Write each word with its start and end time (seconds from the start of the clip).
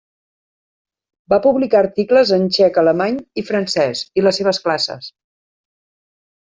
Va 1.33 1.39
publicar 1.43 1.83
articles 1.83 2.33
en 2.39 2.49
txec, 2.57 2.81
alemany 2.85 3.21
i 3.43 3.47
francès 3.53 4.05
i 4.23 4.27
les 4.27 4.43
seves 4.43 4.65
classes. 4.69 5.15